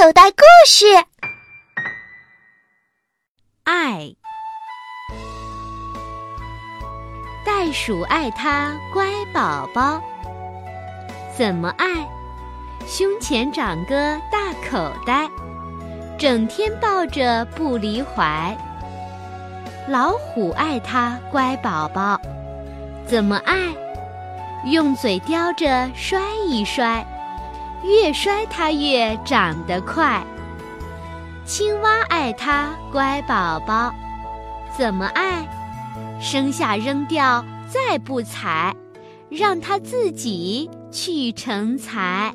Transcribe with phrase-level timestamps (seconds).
[0.00, 0.86] 口袋故事。
[3.64, 4.14] 爱，
[7.44, 10.00] 袋鼠爱它乖宝宝，
[11.36, 12.08] 怎么爱？
[12.86, 15.28] 胸前长个大口袋，
[16.16, 18.56] 整天抱着不离怀。
[19.88, 22.20] 老虎爱它乖宝宝，
[23.04, 23.56] 怎么爱？
[24.66, 27.04] 用嘴叼着摔一摔。
[27.84, 30.22] 越摔它越长得快。
[31.44, 33.94] 青蛙爱它乖宝宝，
[34.76, 35.46] 怎么爱？
[36.20, 38.74] 生下扔掉再不采，
[39.30, 42.34] 让它自己去成才。